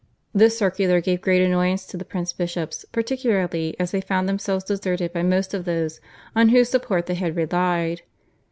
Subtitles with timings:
[0.33, 5.13] This circular gave great annoyance to the prince bishops, particularly as they found themselves deserted
[5.13, 6.01] by most of those
[6.35, 8.01] on whose support they had relied.